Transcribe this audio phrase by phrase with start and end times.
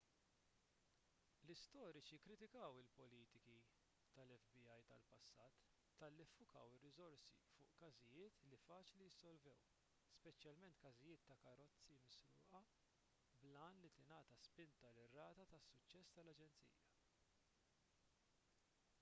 [1.47, 3.57] l-istoriċi kkritikaw il-politiki
[4.15, 5.59] tal-fbi tal-passat
[5.99, 9.59] talli ffukaw ir-riżorsi fuq każijiet li faċli jissolvew
[10.21, 12.63] speċjalment każijiet ta' karozzi misruqa
[13.45, 16.83] bil-għan li tingħata spinta lir-rata ta' suċċess tal-aġenzija